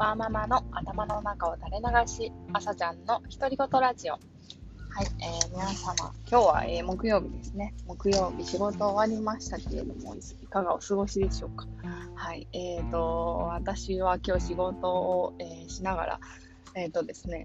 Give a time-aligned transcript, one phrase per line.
[0.00, 4.14] ワーママの頭の中を垂れ流し、朝ちゃんの独り言ラジオ。
[4.14, 4.20] はい、
[5.20, 5.94] えー、皆様、
[6.26, 7.74] 今日は、えー、木曜日ですね。
[7.86, 11.66] 木曜日仕事終わりましたけれども、いかがお過ごしでしょうか。
[12.14, 16.20] はい、えーと、私は今日仕事を、えー、しながら、
[16.74, 17.44] え、ー、とですね、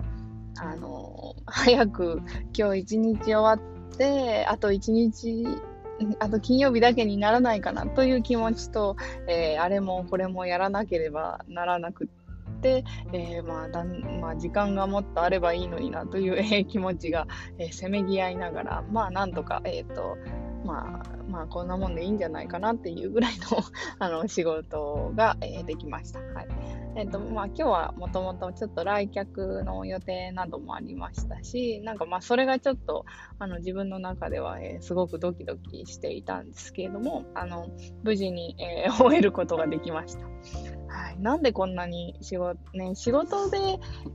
[0.57, 2.21] あの早く
[2.57, 5.45] 今日一日終わって、あと一日
[6.19, 8.95] あと金曜日だけにならないかなという気持ちと、
[9.27, 12.14] えー、あれもこれもやらなければならなくって、
[12.67, 20.17] えー、まあだんまあ、時間がもっとあればいいのになという、えー、気持ちが、えせめぎ合いながら、まあなんとか、えっ、と、
[20.65, 23.63] まあ、まあこんなもんでいいんじゃないかなっていうぐらいの
[23.99, 26.19] あの仕事が、えできました。
[26.19, 33.05] はいえっ、ー、と、まあ今日はもともとちょっと来客の予定などもありましたし、なんかまあそれがちょっと
[33.37, 37.67] あの自分の中では、えー、すごくドキドキしていたんですけれども、あの、
[38.03, 40.25] 無事に、えー、 終えることができました。
[40.87, 43.57] はい、なんでこんなに仕事、ね、仕事で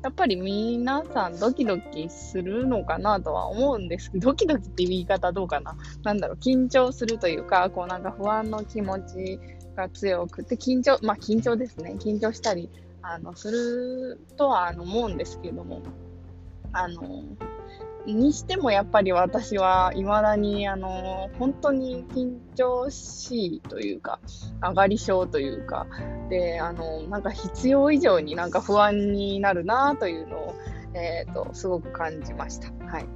[0.03, 5.77] やっぱり皆さんドキドキするのかなとは思うんですけど、ドキドキって言い方どうかな。
[6.03, 9.39] なんだろう、緊張するというか、こうなんか不安の気持ち
[9.77, 11.97] が強くて、緊張、まあ緊張ですね。
[11.99, 12.69] 緊張したり、
[13.03, 15.83] あの、するとはあの思うんですけども、
[16.73, 17.25] あの、
[18.07, 24.21] にしてもやっぱり私は未だにあの本当に緊張しいというか
[24.63, 25.87] 上がり症というか
[26.29, 30.55] であのなんか必要以上になんか不安になるなというのを、
[30.95, 32.69] えーと、すごく感じました。
[32.87, 33.07] はい、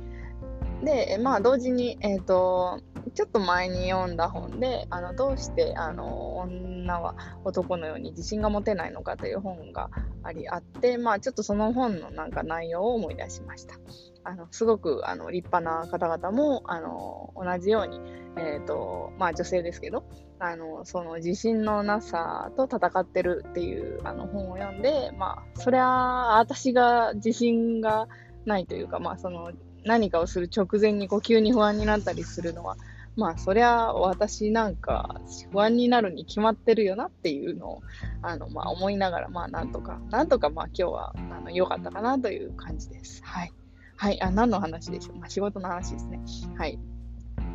[0.85, 2.81] でまあ同時に、えーと
[3.15, 9.91] ちょっと前に読んだ本で、あのどうしてあの女は男のように自信が持てないのかという本が
[10.23, 13.77] ありあって、まあ、ちょっとその本のなんか内容を思い出しました。
[14.25, 18.01] あのすごくあの立派な方々もあの同じように、
[18.39, 20.05] えーとまあ、女性ですけど
[20.39, 28.09] あのその自信のなさと戦ってるっていうあの本を読んで、まあ、そりゃ私が自信が
[28.47, 29.53] ないというか、まあ、その
[29.85, 32.77] 何かをする直前にこう急に不安になったりするのは
[33.17, 35.21] まあ、そりゃ私なんか
[35.53, 37.81] 不安になるに決まってるよなっていうのを、
[38.23, 43.23] あの、まあ、思いながら、まあ、なんとか、なんとか、まあ、今日は、あの、良かったかなという感じです。
[43.25, 43.53] はい。
[43.97, 44.21] はい。
[44.21, 45.19] あ、何の話でしょう？
[45.19, 46.21] まあ、仕事の話ですね。
[46.57, 46.79] はい。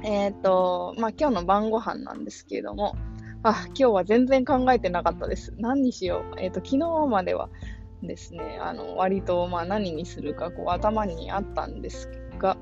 [0.03, 2.95] えっ、ー、と、まあ、今日の晩ご飯なんですけれども、
[3.43, 5.53] あ、今日は全然考えてなかったです。
[5.57, 6.39] 何にしよう？
[6.39, 7.49] えっ、ー、と、昨日までは
[8.01, 12.57] ですね、あの、割と、まあ、何にするか、こう、頭にあったんですが、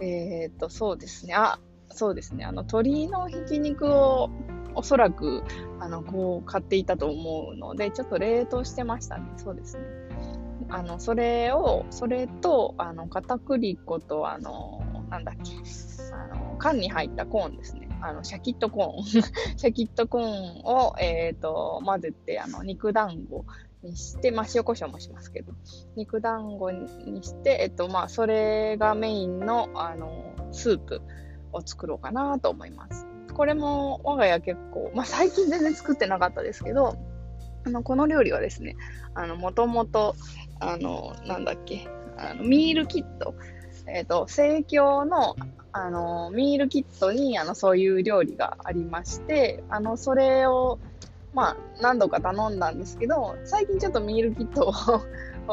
[0.00, 1.34] えっ、ー、と、そうですね。
[1.34, 1.60] あ、
[1.92, 4.30] そうですね、あの鶏のひき肉を
[4.74, 5.42] おそらく
[5.80, 9.24] あのこう買っていたと思うので、ちょっと冷凍してましたね。
[9.36, 9.84] そうですね。
[10.68, 15.52] あのそれを、それと、あの片栗粉と、あの、なんだっけ、
[16.14, 17.88] あの缶に入ったコーンですね。
[18.02, 19.04] あのシャキットコーン。
[19.04, 23.44] シャキット コーンを、えーと、混ぜてあの肉団子
[23.82, 25.52] にして、まあ、塩コショウもしますけど、
[25.96, 31.02] 肉団子にして、えっとまあ、それがメインのあのスープ
[31.52, 33.06] を作ろうかなと思います。
[33.34, 36.96] これも我が家結構、まあ、最近全然作ってなかったですけど、
[37.64, 38.76] あのこの料理はですね、
[39.38, 40.14] もともと、
[40.60, 43.34] あの、なんだっけ、あのミールキット、
[43.86, 45.36] えっ、ー、と、生協の
[45.72, 50.78] あのミールキットにあのそういう料理がありまして、あのそれを、
[51.32, 54.72] まあ、何度か頼んだんですけど、最近ちょっとミールキットを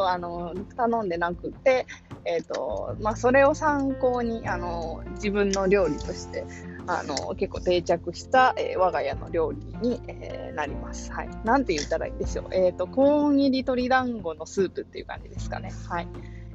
[0.06, 1.86] あの頼んでなくて、
[2.26, 6.46] えーとまあ、それを参考にあの自分の料理として
[6.88, 11.12] あの結構定着した、えー、我が家の料理に、えー、なります。
[11.12, 11.30] はい。
[11.44, 12.46] なんて言ったらいいんでしょう。
[12.52, 15.72] え、ー、と、コーン入り鶏団子のスープっていう感じですかね。
[15.90, 16.08] はい。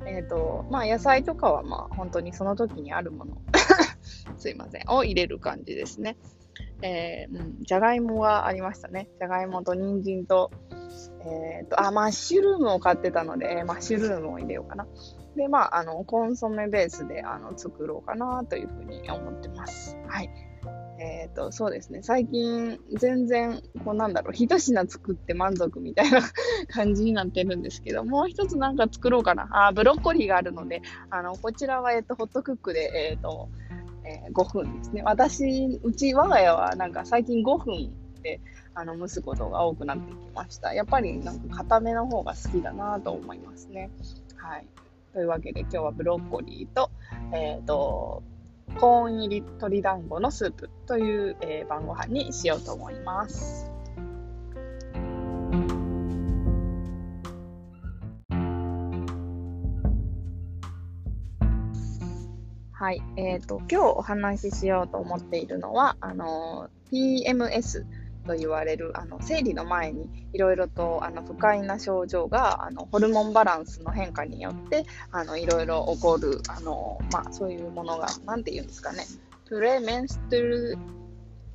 [0.06, 3.36] えっ、と、まあ、野菜とかは、まあ、本当にその時にあるもの
[4.38, 4.84] すいません。
[4.88, 6.16] を入れる感じですね。
[6.82, 9.08] えー、うん、じゃがいもがありましたね。
[9.18, 10.50] じゃがいもと人参と、
[11.24, 14.86] えっ、と、あ、マッシュルームを買ってたので、マッシュルームを入れようかな。
[15.36, 19.96] で、まあ、あの、コンソメベースで、あの、作ろうかなというふうに思ってます。
[20.06, 20.30] はい。
[21.02, 22.00] えっ、ー、と、そうですね。
[22.02, 26.20] 最近、全然、こうなんだろう、一品作って満足みたいな
[26.68, 29.48] 感じになってるんですけど、もう一つなんか作ろうかな。
[29.68, 33.48] あ、ブロッコリーがあるので、あの、こちらは、えっ、と、ホットクックで、えっ、ー、と、
[34.12, 35.02] え5分ですね。
[35.02, 37.92] 私、うち、我が家はなんか最近5分
[38.22, 38.40] で、
[38.74, 40.74] あの、蒸すことが多くなってきました。
[40.74, 43.90] やっぱりなんか固めの方が好きだなと思いますね。
[44.36, 44.66] はい。
[45.12, 46.90] というわけで今日はブロッコリーと、
[47.32, 48.22] えっ、ー、と、
[48.78, 53.70] コーン入り鶏団子のスープという、えー、晩ご飯にしようと思います。
[62.92, 63.02] はい。
[63.16, 67.86] えっ、ー、と、今日お話ししようと思っているのは、あの、PMS
[68.26, 74.84] と言われるあの生理の前にいろいろとあの不快な症状があのホルモンバランスの変化によって
[75.40, 79.04] いろいろ起こるあの、まあ、そういうものが何て言うんですかね。
[79.46, 80.76] プレメンストル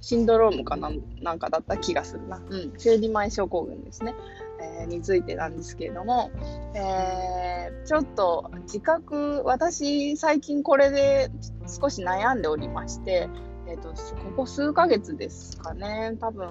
[0.02, 0.90] シンドロームかな
[1.22, 4.16] なんかだった気がするな、うん、生理前症候群ですね、
[4.84, 6.32] え、についてなんですけれども、
[6.74, 11.30] えー、ちょっと自覚私最近これで
[11.68, 13.30] 少し悩んでおりまして
[13.68, 13.96] えっ、ー、と、こ
[14.38, 16.50] こ数ヶ月ですかね、多分、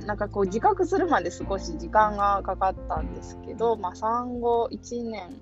[0.00, 5.40] うん、なんかこう自覚するまで少し時間がかかったんですけど、まあ、産後1年、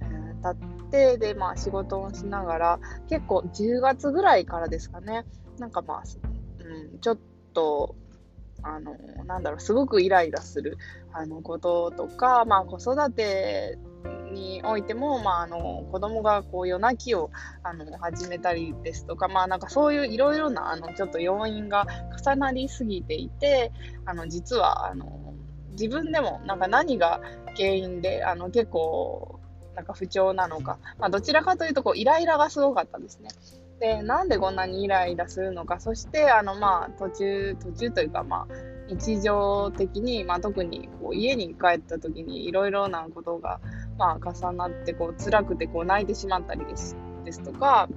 [0.00, 5.24] えー、経って、で、まあ仕事をしながら、結構10月ぐらいからですかね、
[5.58, 6.02] なんかまあ、
[6.64, 7.18] うん、ちょっ
[7.54, 7.94] と、
[8.62, 10.78] あの、なんだろう、すごくイライラする
[11.12, 13.78] あのこととか、まあ子育て
[14.32, 17.30] においても、まあ、あの子供がこう夜泣きを
[17.62, 21.86] あの始めたりですとか、まあ、なんかそういういろいろなあのちょっと要因が
[22.24, 23.72] 重なりすぎていて
[24.04, 25.34] あの実はあの
[25.72, 27.20] 自分でもなんか何が
[27.56, 29.40] 原因であの結構
[29.74, 33.28] なんか不調なのか、まあ、どちらかというとこうイライラがすごかったですね。
[33.80, 35.78] でなんでこんなにイライラするのか？
[35.80, 38.54] そしてあの、まあ、途中途中というか、まあ、
[38.88, 43.60] 日常的に、まあ、特にこう家に帰った時にいろいろなことが
[43.98, 47.88] まあ、重なってこう辛くてこう泣いてしまったりですですとか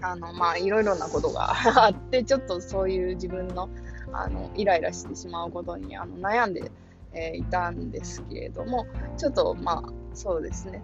[0.00, 1.50] あの、まあ、いろいろなことが
[1.84, 3.68] あってちょっとそういう自分の
[4.12, 6.70] あのイライラしてしまうことにあの悩んで、
[7.12, 8.86] えー、いたんですけれども
[9.18, 10.80] ちょっとまあそうですね。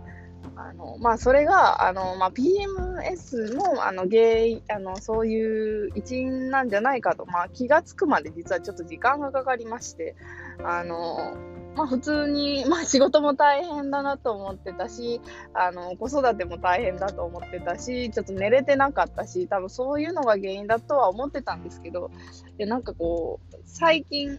[0.56, 10.14] あのまあ、それがあの、まあ、PMS のあの原因あのそういう一因なんじゃないかと、まあ、気がつくまで実はちょっと時間がかかりまして
[10.62, 11.36] あの
[11.74, 15.20] まあ、普通に、まあ、仕事も大変だなと思ってたし
[15.54, 22.10] あの子育ても大変だと思ってたしちょっと寝れてなかったし多分そういうのが原因だとは思ってたんですけど
[22.58, 24.38] でなんかこう最近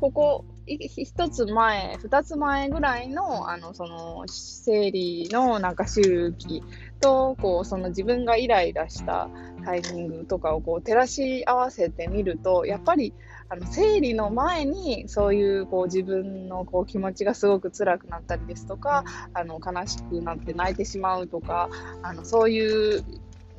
[0.00, 6.62] ここ一つ前、二つ前ぐらいの、あの、その、生理のなんか周期
[7.00, 9.28] と、こう、その自分がイライラした
[9.64, 13.12] タイミングとかをこう照らし合わせてみると、やっぱり、
[13.52, 19.04] あの生理の前にそういうこう自分のこう気持ちがすごく辛くなったりですとか
[19.34, 21.68] あの悲しくなって泣いてしまうとか
[22.02, 23.04] あのそういう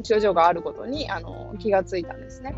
[0.01, 2.55] 症状があることにあの気がついたんですね。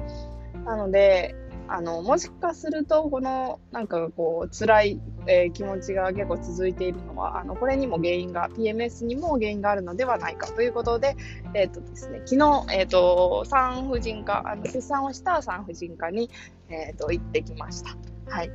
[0.66, 1.36] なので
[1.68, 11.16] あのもしかするとこのなんかこう辛い、えー、気持ちが結構続いているのはあのこれにも原因が PMS にも原因があるのではないかということで,、
[11.54, 16.30] えーとですね、昨日、えーと、産婦人科あの出産をした産婦人科に、
[16.70, 17.96] えーと、行ってきました。
[18.28, 18.52] はい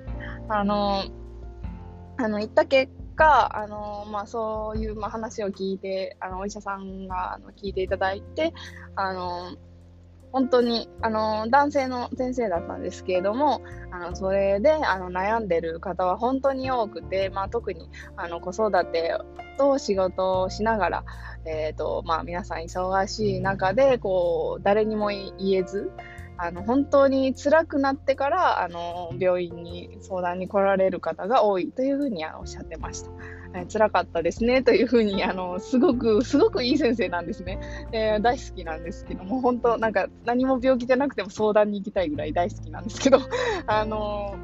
[0.49, 1.05] あの
[2.17, 8.53] あの行った結果、あのまあ、そういう、まあ、話を聞いてあのお医者さんがあの聞いていただいて
[8.95, 9.57] あの
[10.33, 19.17] 本当に、あの、男性の先生だったんですけれども、あの、それで、あの、悩んでる方は本当に多くて、まあ、特に、あの、子育て
[19.59, 21.05] と仕事をしながら、
[21.45, 25.91] え、ー、と、まあ、皆さん忙しい中で、こう、誰にも言えず、
[26.37, 33.11] あの、本当に辛くなってから、あの、病院に相談に来られる方が多いというふうにおっしゃってました。
[33.55, 37.61] え辛かったですねというふうにあのすごくすごくいい先生なんですね、
[37.93, 43.19] えー、大好きなんですけども本当なんか何も病気じゃなくても相談に行きたいぐらい大好きなんですけど
[43.67, 44.37] あの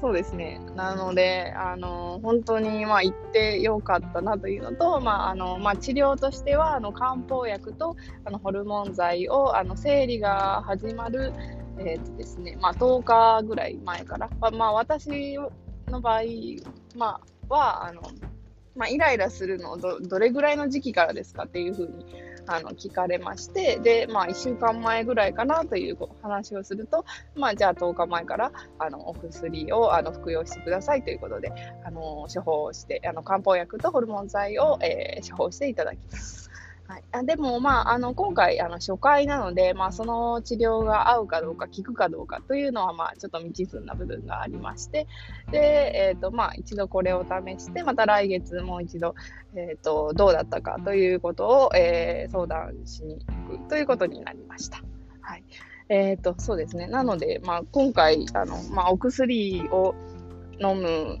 [0.00, 0.60] そうですね。
[0.74, 11.32] なのであの本当にまあ行ってよかったなというのと、まああのまあ、治療としてはあの漢方薬とあのホルモン剤をあの生理が始まる
[11.78, 15.38] えーとですねまあ、10日ぐらい前から、まあ、まあ、私
[15.88, 16.22] の場合、
[16.96, 18.02] まあ、はあの
[18.74, 22.06] まあ、イライラするのどどれぐらいの時期からですかっていうふうに
[22.46, 27.04] あの聞かれまして、で、まあ、1週間前ぐらいかなという話をすると、
[27.36, 31.52] まあ、じゃあ10日前からあのお薬をあの服用してくださいということで、
[31.84, 36.51] あの処方して、あの漢方薬とホルモン剤を、えー、処方していただきます。
[36.92, 45.06] はい、あでも、まあ、あの今回あの初回なので、まあ、その治療が合うかどうか効くかどうかというのは、まあ、ちょっと未知数な部分がありまして
[45.50, 49.14] で、えーとまあ、一度これを試してまた来月もう一度、
[49.54, 54.82] えーと、どうだったかということを、えー、相談しに行くということになりました。
[55.22, 55.44] はい。
[55.88, 56.88] えーと、そうですね。
[56.88, 59.94] なので、まあ、今回あの、まあ、お薬を
[60.60, 61.18] 飲む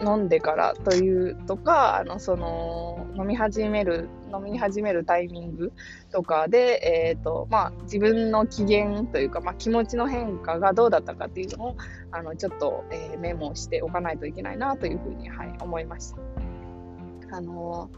[0.00, 5.72] 飲んでからというとかあのその飲み始める飲み始めるタイミング
[6.12, 11.76] とかで、えーとまあ、自分の機嫌というか、まあ、気持ちの変化がどうだったかっていうのを
[12.12, 17.36] あのちょっと、えー、メモしておかないといけないなというふうに、はい、思いました。
[17.36, 17.90] あの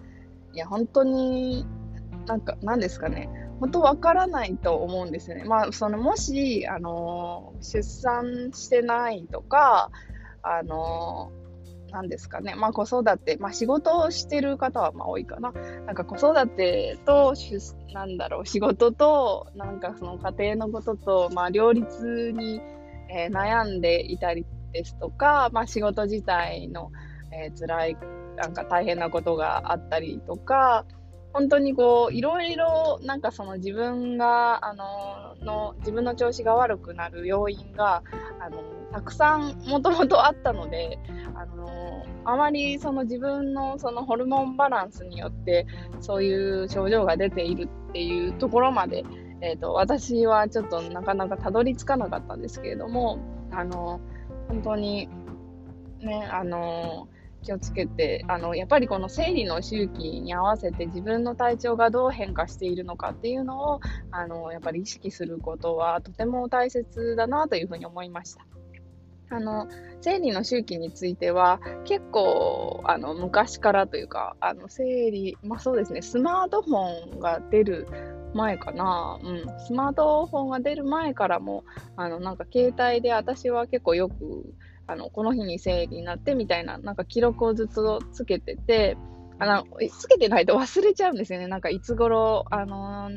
[0.52, 1.66] いや本当に
[2.26, 3.28] なんか何ですかね
[3.60, 5.44] 本当わからないと思うんですよね。
[5.44, 9.90] まあ、そのもし、あの出産してないとか、
[10.42, 11.30] あの
[11.90, 15.52] なんですかね、まあ、子育て、まあ、仕事をしてる方はまあ多いかな。
[15.86, 17.34] なんか子育てと、
[17.92, 22.60] なんだろう、仕事と、なんかその家庭のことと、まあ、両立に、
[23.08, 26.90] えー、悩んでいたりですとか、まあ、仕事自体の、
[27.32, 27.96] えー、辛い、
[28.36, 30.84] なんか大変なことがあったりとか、
[31.32, 38.02] 本当にこう、いろいろ、なんかその自分が、あの、の、自分の調子が悪くなる要因が、
[38.40, 40.98] あの、たくさんもともとあったので、
[41.34, 45.66] あの、あまりその自分のそのホルモンバランスによって、
[46.00, 49.04] そういう症状が出ているっていうところまで、
[49.40, 53.18] え、ー、と、私はちょっとなかなかたどり着かなかったんですけれども、
[53.52, 54.00] あの、
[54.48, 55.08] 本当に、
[56.00, 57.08] ね、あの、
[57.40, 63.80] 気をつけて、あの、やっぱりこの生理の周期に合わせて自分の体調がどう変化しているのかっていうのを、
[64.10, 68.46] あの、やっぱり意識することはとても大切だなというふうに思いました。
[69.32, 69.68] あの、
[70.00, 77.86] 生理の周期については、結構、あの、昔からというか、あの、生理、まあそうですね、スマートフォンが出る
[78.34, 81.64] 前かな、うん、スマートフォンが出る前からも、
[81.96, 84.14] あの、なんか携帯で私は結構よく、
[84.90, 88.96] あの、この日に生理になってみたいな、なんか記録をずっとつけてて、
[89.38, 89.64] あの、
[89.98, 91.46] つけてないと忘れちゃうんですよね。
[91.46, 93.10] なんかいつ頃、あの、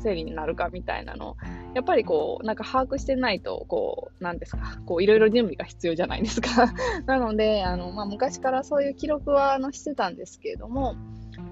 [0.00, 1.36] 生理になるかみたいなの。
[1.74, 6.72] やっぱりこう、なんか把握してないと、こう、なんですか、こう、いろいろ準備が必要じゃないですか。
[7.06, 10.96] なので、あの、まあ、昔からそういう記録は、あの、してたんですけれども、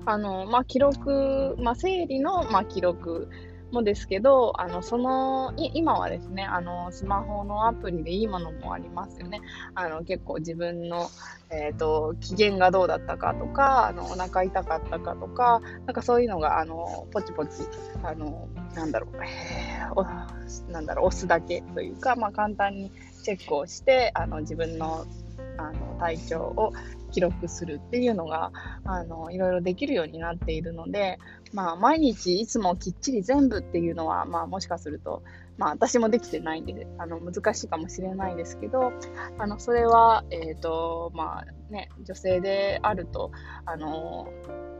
[0.06, 3.28] あの、まあ、記録、まあ、生理の、まあ、記録、
[3.72, 9.40] もですけど、あの、その、今はですね、あの、スマホのアプリでいいものもありますよね。
[9.74, 11.08] あの、結構自分の、
[11.50, 17.62] えっ、ー、と、機嫌がどうだったかとか、あの、お腹痛かったかとか、なんかそういうのが、あの、ポチポチ、
[18.02, 20.04] あの、なんだろう、えー、お
[20.72, 22.90] なんだろう、押すだけというか、まあ、簡単に
[23.22, 25.04] チェックをして、あの、自分の、
[25.56, 26.72] あの、体調を
[27.10, 28.52] 記録するっていうのが、
[28.84, 31.18] あの、いろいろできるようになっているので、
[31.52, 35.22] まあ、毎日いつもきっちり全部っていうのは、まあ、もしかすると、
[35.56, 38.92] まあ、私もできてないんで、あの、難しいかもしれないですけど、
[39.38, 43.32] あの、それは、え、ー、と、まあ、ね、女性であると、
[43.64, 44.28] あの、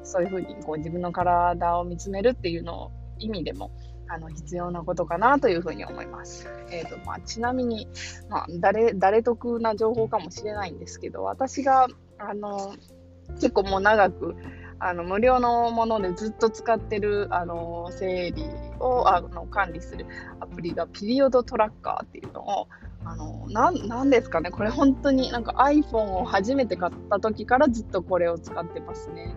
[0.03, 3.71] そういうふうにこう自分の体を見つめるっていうのを意味でも、
[4.11, 6.49] あの必要なことかなというふうに思います。
[6.71, 7.89] えーとまあ、ちなみに、
[8.31, 12.75] まあ、誰誰得な情報かもしれないんですけど私があの
[13.35, 14.37] 結構もう長く
[14.81, 18.45] あの無料のものでずっと使ってるあの整理
[18.79, 20.07] をあの管理する
[20.41, 22.69] アプリがピリオドトラッカーっていうのを
[23.05, 29.35] あのななんですかねこれ本当になんか iPhone を初めて買った時からずっとこれを使ってますね。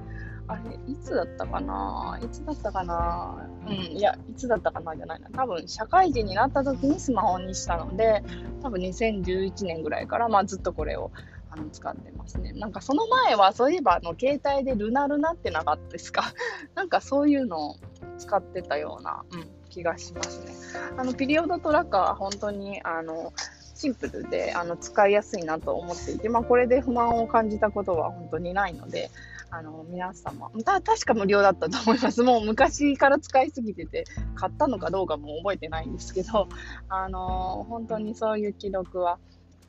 [0.48, 5.30] あれ、いつだったかないつだったかなうん、いや、いつだったかなじゃないな。
[5.30, 8.22] 多分、社会人になった時にスマホにしたので、
[8.62, 11.12] 多分2011年ぐらいから、まあ、ずっとこれを
[11.52, 12.54] あの使ってますね。
[12.54, 16.34] なんかその前は、そういえば、あの、携帯でルナルナってなかったですか
[16.76, 17.76] なんかそういうのを
[18.18, 20.54] 使ってたような、うん、気がしますね。
[20.98, 23.34] あの、ピリオドトラッカーは本当に、あの、
[23.82, 29.10] シンプルであの使いやすいなと思っていて、まあ、これで不満を感じたことは本当にないので、
[29.50, 32.24] あの、皆様、た、確か無料だったと思います。
[32.24, 34.06] もう昔から使いすぎてて、
[34.36, 36.48] 買ったのかどうかも覚えてないんですけど、
[36.90, 39.20] あの、本当にそういう記録は、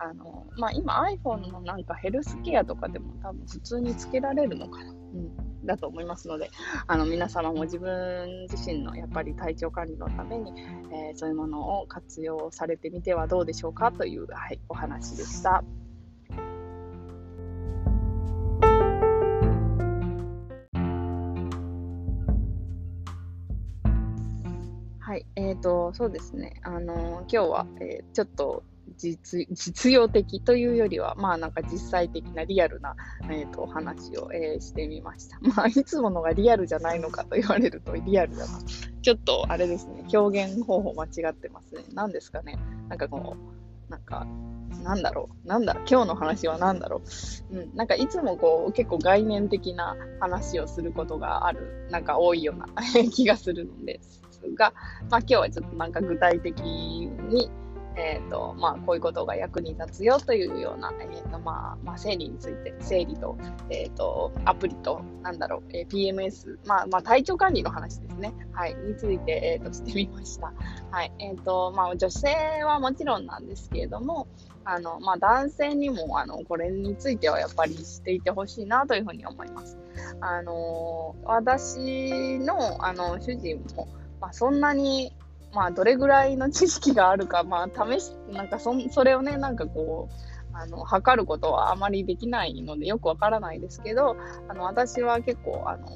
[0.03, 4.91] あの、まあ、今 iPhone のなんかヘルスケアとかでも多分普通につけられるのかな。
[4.91, 5.53] うん。
[5.65, 6.51] だと思いますので、
[6.89, 10.53] あの、皆様も自分自身のやっぱり体調管理のために、
[10.91, 15.63] えー、そういうものを活用されてみてはどうでしょうかという、はい、お話でした。
[24.99, 26.55] はい、えっ、ー、と、そうですね。
[26.63, 28.65] あの、今日は、えー、ちょっと
[28.97, 32.97] 実、実用的というよりは、まあなんか実際的なリアルな、
[33.31, 35.39] えっ、ー、と、お話を、えー、してみました。
[35.57, 38.59] まあ、いつものがリアルじゃないのかと言われるとリアルだな。
[39.03, 41.85] ちょっと、あれですね、表現方法間違ってますね。
[41.95, 42.59] 何ですかね。
[42.89, 43.37] なんかこ
[43.89, 44.27] う、なんか、
[44.83, 47.03] なんだろう、なんだ、今日の話は何だろ
[47.51, 47.57] う。
[47.57, 52.67] うん、なんかいつもこう、結構概念的な話をすることがある、なんか多いような
[53.13, 54.23] 気がするのです。
[54.57, 54.73] が、
[55.11, 57.51] まあ、今日はちょっとなんか具体的に、
[57.97, 63.37] えーとまあ、こういうことが役に立つよというような、えーとまあまあ、生理について、生理と,、
[63.71, 70.53] えーと、アプリと、なんだろう、えー、PMS、まあまあ、体調管理の話ですね、はい、について、えーと、してみました。
[70.91, 72.29] はいえーとまあ、女性
[72.65, 74.27] はもちろんなんですけれども、
[74.65, 79.77] あのまあ、男性にもあのこれについてはやっぱりしていてほしいなというふうに思います。
[80.21, 83.89] あの私のあの主人も
[84.23, 85.13] まあ、そんなに、
[85.53, 94.17] まあ、どれぐらいの知識があるか、 まあ、試し、なんかそ、それをね、なんかこう、あの、測ることはあまりできないので、よくわからないですけど、
[94.49, 95.89] あの、私は結構、あの、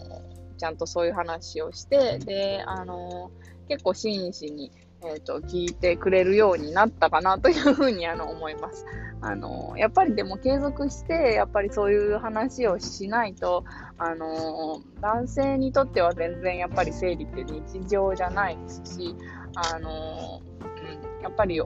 [0.56, 3.30] ちゃんとそういう話をして、で、あの、
[3.68, 4.72] 結構真摯に、
[5.02, 8.84] え、ー、と、聞いてくれるようになったかなというふうにあの思います。
[9.20, 13.64] あの、やっぱりでも継続して、やっぱりそういう話をしないと、
[13.98, 19.14] あの、男性にとっては全然やっぱり生理って日常じゃないですし、
[19.54, 21.60] あの、うん、やっぱり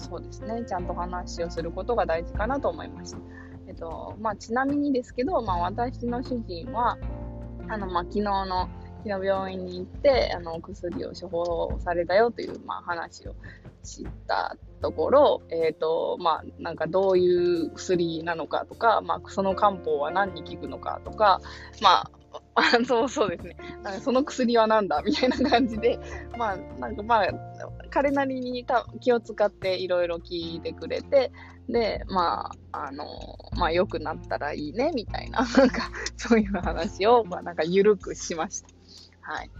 [0.00, 3.18] そうですね、ちゃんと話をすることが大事かなと思いました。
[3.68, 6.98] えっと、まあ、ちなみにですけど、まあ、私の主人は、
[7.68, 8.68] あの、まあ、昨日の、
[9.04, 13.34] 昨日病院に行って、あの、お薬を処方されたよという、まあ、話を
[13.82, 21.40] 知ったところ、えっ、ー、と、まあ、なんかどういう薬なのかとか、まあ、その漢方は何に効くのかとか、
[21.80, 22.10] まあ、
[22.86, 23.56] そうそうですね。
[24.02, 25.98] その薬は何だみたいな感じで、
[26.36, 27.28] まあ、なんかまあ、
[27.90, 28.66] 彼なりに
[29.00, 31.32] 気を使っていろいろ聞いてくれて、
[31.68, 33.04] で、まあ、あの、
[33.56, 38.79] まあ、良くなったらいいね、みたいな、なんか、そういう話を、まあ、なんか、ゆるくしました。
[39.30, 39.50] はい。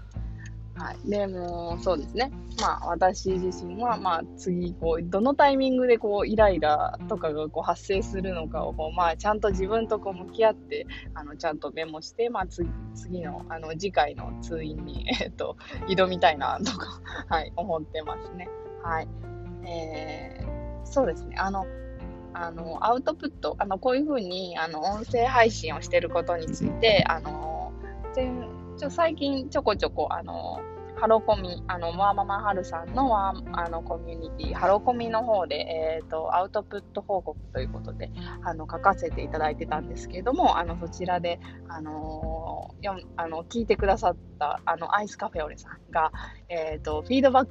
[0.75, 1.11] はい。
[1.11, 2.33] でも、そうですね。
[2.61, 15.57] まあ、私自身は、まあ、次、こう、どのタイミングで、こう、イライラとかが、こう、発生するのかを、こう、まあ、ちゃんと自分と、こう、向き合って、あの、ちゃんとメモして、まあ、次、次の、あの、次回の通院に、 えっと、
[15.89, 18.49] 挑みたいな、とか、 はい、思ってますね。
[18.83, 19.09] はい。
[19.67, 21.37] えー、そうですね。
[21.39, 21.67] あの、
[22.33, 27.73] あの、アウトプット、あの、こういうふうに、あの、音声配信をしてることについて、あの、
[28.15, 30.59] 全ちょ最近ちょこちょこ、あの、
[30.97, 38.11] ハロコミ、あの、ワーママハルさんのワーあのコミュニティ、ハロコミの方で、えっ、ー、と、アウトプット報告ということで、
[38.43, 46.11] あの、書かせていただいてたんですけれども、あの、そちらで、あのー、よあの聞いてくださった、あの、アイスカフェオレさんが、
[46.49, 47.49] えっ、ー、と、フィードバッ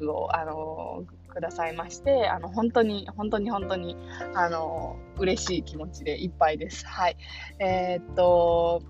[0.00, 3.96] クを、あのくださいまして、あの、本当に、本当に本当に、
[4.34, 6.86] あの嬉しい気持ちでいっぱいです。
[6.86, 7.16] はい。
[7.58, 8.82] えっと、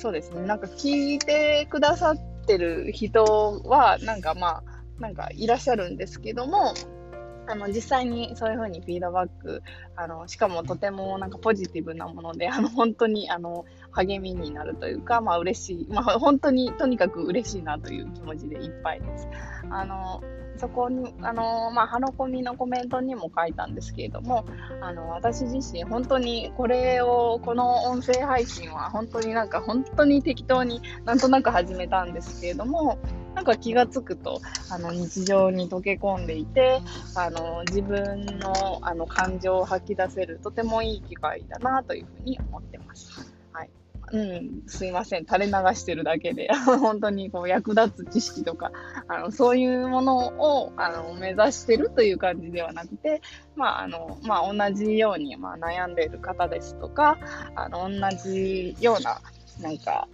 [0.00, 0.40] そうですね。
[0.46, 4.62] なんか聞いてくださってる人は、なんかまあ、
[4.98, 6.72] なんかいらっしゃるんですけども、
[7.46, 9.62] あの、実際にそういうふうにフィードバック、
[9.96, 19.28] あの、しかもとてもなんかポジティブなもので、あの、本当に、あの、励みになるというか、まあ嬉しい、まあ本当にとにかく嬉しいなという気持ちでいっぱいです。
[19.70, 20.22] あの、
[20.60, 24.44] そこに、あのまあ、ハロコミのコメントにも書いたんですけれども、
[24.82, 32.98] あの、私自身、本当にこれを、この音声配信は、本当になんか、本当に適当になんとなく始めたんですけれども、
[33.34, 36.82] なんか気がつくと、あの、日常に溶け込んでいて、
[37.14, 43.39] あの、自分の、あの、感情を吐き出せる、とてもいい機会だな、というふうに思ってます。
[44.12, 46.48] うん、すいません、垂れ流してるだけで、
[46.80, 48.72] 本当にこう役立つ知識とか、
[49.06, 53.22] あの、そういうものを、あの、目指してるという感じではなくて、
[53.54, 57.18] まあ、あの、まあ、同じように、まあ、悩んでいる方ですとか、
[57.54, 59.20] あの、同じような、
[59.60, 60.08] なんか、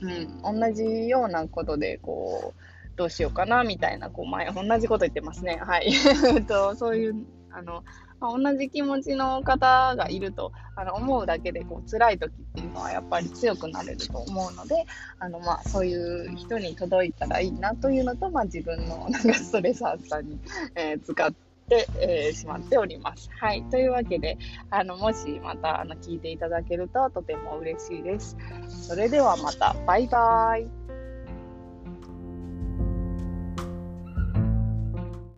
[0.00, 2.60] うん、同じようなことで、こう、
[2.96, 5.56] どうしようかな、みたいな、こう、前、同じこと言ってますね。
[5.56, 5.92] はい。
[6.46, 7.16] と、そういう、
[7.58, 7.84] あの、
[8.20, 14.86] まあ、同じ気持ちの方がいるとあの思うだけでこう辛い時っていうのはやっぱり強くなれると思うので
[15.18, 20.38] あの、まあ、そういう人に届いたらいいなというのと、まあ、自分のなんかストレス発散に、
[20.74, 21.32] えー、使っ
[21.68, 23.28] て、えー、しまっております。
[23.40, 23.62] はい。
[23.64, 24.38] というわけで、
[24.70, 28.38] あの、もしまた、あの、聞いていただけるととても嬉しいです。
[28.70, 30.77] それではまた、バイバーイ。